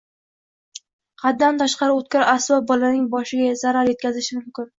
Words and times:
Haddan 1.23 1.59
tashqari 1.63 1.97
o‘tkir 1.99 2.25
asbob 2.33 2.67
bolaning 2.73 3.05
boshiga 3.13 3.53
aziyat 3.53 3.93
yetkazishi 3.93 4.41
mumkin. 4.41 4.69